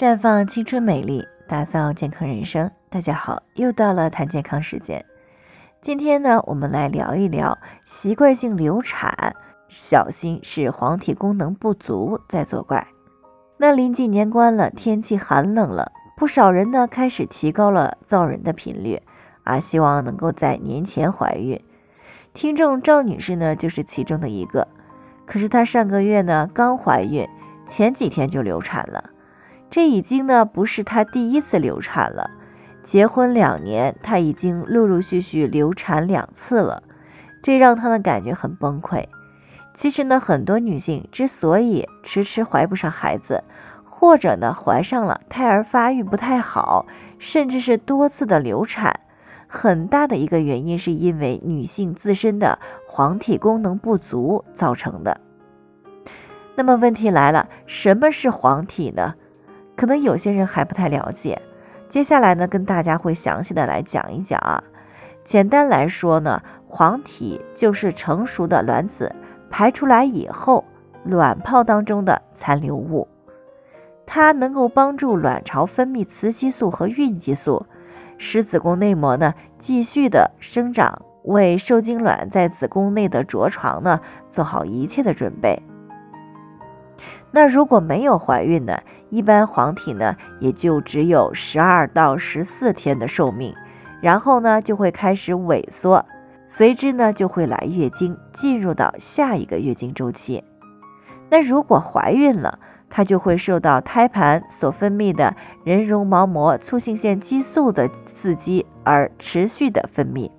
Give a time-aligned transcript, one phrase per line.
[0.00, 2.70] 绽放青春美丽，打造健康人生。
[2.88, 5.04] 大家好，又到了谈健康时间。
[5.82, 9.36] 今天呢，我们来聊一聊习惯性流产，
[9.68, 12.86] 小心是黄体功能不足在作怪。
[13.58, 19.02] 那临近年关了，天气寒冷了，不少人呢开始提高了造人的频率
[19.44, 21.60] 啊，希望能够在年前怀孕。
[22.32, 24.66] 听众赵女士呢就是其中的一个，
[25.26, 27.28] 可是她上个月呢刚怀孕，
[27.68, 29.10] 前几天就流产了。
[29.70, 32.30] 这已经呢不是她第一次流产了，
[32.82, 36.82] 结婚两年，她已经陆陆续续流产两次了，
[37.40, 39.06] 这让她的感觉很崩溃。
[39.72, 43.44] 其实呢，很多女性之所以迟迟怀不上孩子，
[43.84, 46.86] 或者呢怀上了胎儿发育不太好，
[47.18, 48.98] 甚至是多次的流产，
[49.46, 52.58] 很大的一个原因是因为女性自身的
[52.88, 55.20] 黄体功能不足造成的。
[56.56, 59.14] 那么问题来了，什么是黄体呢？
[59.80, 61.40] 可能有些人还不太了解，
[61.88, 64.62] 接下来呢，跟大家会详细的来讲一讲啊。
[65.24, 69.16] 简单来说呢，黄体就是成熟的卵子
[69.48, 70.66] 排出来以后，
[71.02, 73.08] 卵泡当中的残留物，
[74.04, 77.64] 它能够帮助卵巢分泌雌激素和孕激素，
[78.18, 85.62] 使子宫内膜呢继续的生长，为受精卵在子宫内的着床呢做好一切的准备。
[87.30, 88.80] 那如果没有怀孕呢？
[89.08, 93.54] 一般黄体呢也就只有十二到十四天的寿命，
[94.00, 96.04] 然后呢就会开始萎缩，
[96.44, 100.44] 随之呢就会来月经，进入到下一个月经周期。
[101.28, 110.30] 那如果怀孕了，它就会受到胎盘所分泌的人绒毛膜促性腺激素的刺激而持续的分泌。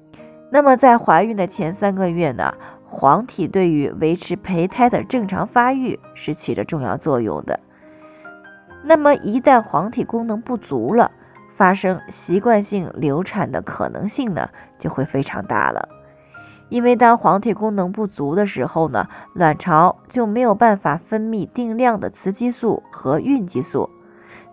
[0.51, 2.53] 那么在怀孕的前三个月呢？
[2.91, 7.61] 黄体对于维持胚胎的正常发育是起着重要作用的。
[8.83, 11.09] 那么一旦黄体功能不足了，
[11.55, 15.87] 发生习惯性流产的可能性呢就会非常大了。
[16.67, 23.89] 因为当黄体功能不足的时候呢，卵巢就没有办法分泌定量的雌激素和孕激素，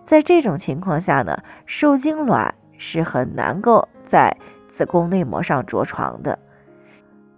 [0.05, 4.37] 在这种情况下呢，受精卵是很难够在
[4.69, 6.39] 子宫内膜上着床的。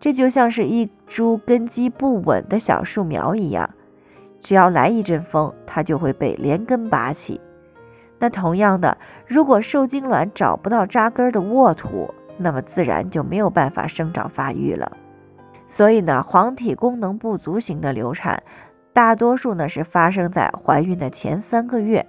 [0.01, 3.69] 这就像是一株根基不稳的小树苗一样，
[4.41, 7.39] 只要来一阵风，它就会被连根拔起。
[8.17, 8.97] 那同样的，
[9.27, 14.91] 如果受精卵找不到扎根的沃土，那么自然就没有办法生长发育了。
[15.67, 18.41] 所以呢，黄体功能不足型的流产，
[18.93, 22.07] 大多数呢是发生在怀孕的前三个月。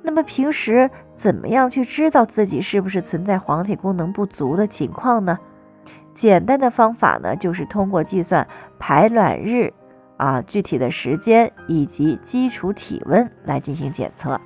[0.00, 5.38] 那么平时怎么样去知道自己是不是存在黄体功能不足的情况呢？
[6.14, 8.46] 简单的方法呢，就是通过计算
[8.78, 9.72] 排卵日
[10.16, 14.40] 啊具体的时间以及基础体温来进行检测。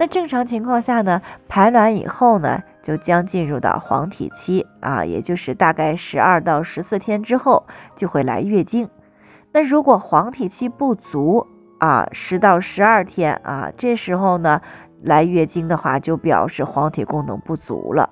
[0.00, 8.88] 那正常情况下呢，排卵以后呢，就将进入到黄体期啊，也就是大概十二到十四天之后就会来月经。
[9.52, 11.46] 那如果黄体期不足
[11.80, 14.60] 啊，十到十二天啊，这时候呢
[15.02, 18.10] 来月经的话，就表示黄体功能不足了。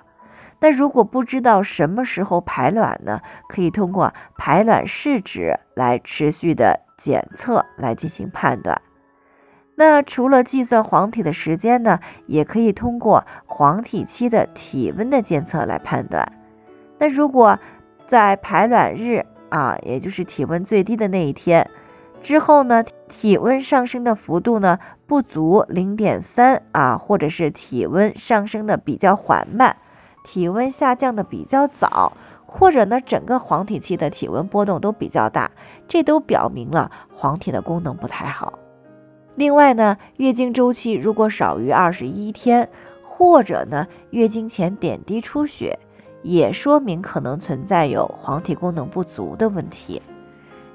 [0.61, 3.21] 那如果不知道什么时候排卵呢？
[3.49, 8.81] 可以通过排卵试纸来持续的检测来进行判断。
[9.75, 16.27] 那除了计算黄体的时间呢，也可以通过黄体期的体温的监测来判断。
[16.99, 17.59] 那如果
[18.07, 21.71] 在排卵日啊，也就是体温最低的那一天
[22.23, 29.77] 之后呢，体温上升的幅度呢不足零点三啊，或者是体温上升的比较缓慢。
[30.27, 32.13] 体温下降的比较早，
[32.45, 35.53] 或者呢，整个黄体期的体温波动都比较大，
[35.87, 38.59] 这都表明了黄体的功能不太好。
[39.37, 42.69] 另外呢，月经周期如果少于二十一天，
[43.05, 45.79] 或者呢，月经前点滴出血，
[46.23, 50.03] 也说明可能存在有黄体功能不足的问题。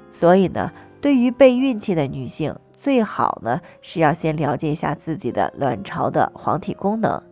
[0.08, 0.72] 所以呢，
[1.02, 7.22] 对于备孕期的女性，最好呢是要先了解一下自己的卵巢的黄体功能。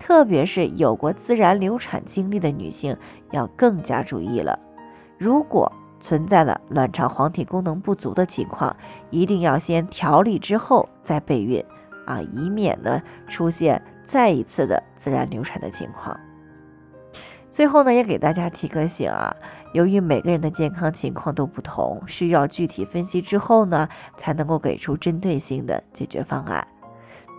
[0.00, 2.96] 特别是有过自然流产经历的女性
[3.30, 4.58] 要更加注意了。
[5.18, 5.70] 如果
[6.00, 8.74] 存在了卵巢黄体功能不足的情况，
[9.10, 11.62] 一定要先调理之后再备孕
[12.06, 16.18] 啊，以免呢出现再一次的自然流产的情况。
[17.50, 19.36] 最后呢，也给大家提个醒啊，
[19.74, 26.66] 由于每个人的健康情况都不同，需要具体分析之后呢，才能够给出针对性的解决方案。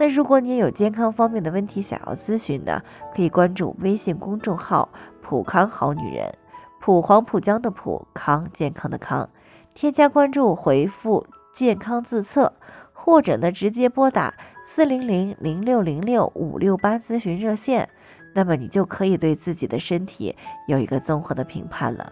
[0.01, 2.81] 那如果你也有健康方面的问题想要咨询呢，
[3.13, 4.89] 可以关注微信公众号
[5.21, 6.33] “普康好女人”，
[6.81, 9.29] 普黄浦江的普康健康的康，
[9.75, 12.51] 添加关注回复“健康自测”
[12.93, 14.33] 或者呢直接拨打
[14.63, 17.87] 四零零零六零六五六八咨询热线，
[18.33, 20.35] 那么你就可以对自己的身体
[20.67, 22.11] 有一个综合的评判了。